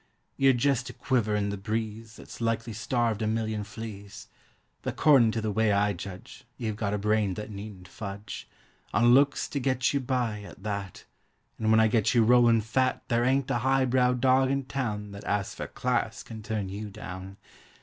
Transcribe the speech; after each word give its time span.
You're 0.35 0.53
jest 0.53 0.89
a 0.89 0.93
quiver 0.93 1.35
in 1.35 1.49
the 1.49 1.57
breeze 1.57 2.15
That's 2.15 2.41
likely 2.41 2.73
starved 2.73 3.21
a 3.21 3.27
million 3.27 3.63
fleas. 3.63 4.29
But 4.81 4.95
'cordin' 4.95 5.31
to 5.33 5.41
the 5.41 5.51
way 5.51 5.71
I 5.71 5.93
judge 5.93 6.43
You've 6.57 6.75
got 6.75 6.95
a 6.95 6.97
brain 6.97 7.35
that 7.35 7.51
needn't 7.51 7.87
fudge 7.87 8.49
On 8.95 9.13
looks 9.13 9.47
to 9.49 9.59
get 9.59 9.93
you 9.93 9.99
by, 9.99 10.41
at 10.41 10.63
that, 10.63 11.05
And 11.59 11.69
when 11.69 11.79
I 11.79 11.87
get 11.87 12.15
you 12.15 12.23
rollin' 12.23 12.61
fat 12.61 13.03
There 13.09 13.23
ain't 13.23 13.51
a 13.51 13.59
high 13.59 13.85
brow 13.85 14.13
dog 14.13 14.49
in 14.49 14.65
town 14.65 15.11
That 15.11 15.23
as 15.25 15.53
for 15.53 15.67
"class" 15.67 16.23
can 16.23 16.41
turn 16.41 16.69
you 16.69 16.89
down! 16.89 17.37